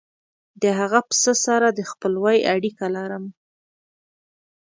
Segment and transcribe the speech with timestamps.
[0.61, 3.25] د هغه پسه سره د خپلوۍ اړیکه لرم.